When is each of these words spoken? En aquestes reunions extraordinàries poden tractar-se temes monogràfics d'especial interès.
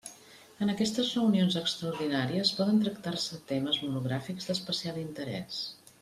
En 0.65 0.71
aquestes 0.73 1.09
reunions 1.17 1.57
extraordinàries 1.61 2.53
poden 2.61 2.81
tractar-se 2.85 3.39
temes 3.55 3.77
monogràfics 3.85 4.49
d'especial 4.53 4.97
interès. 5.07 5.61